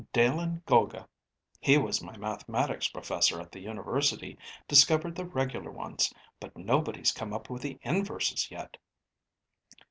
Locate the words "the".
3.51-3.59, 5.15-5.27, 7.61-7.77